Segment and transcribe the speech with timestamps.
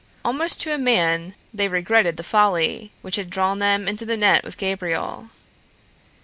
[0.25, 4.43] Almost to a man they regretted the folly which had drawn them into the net
[4.43, 5.29] with Gabriel.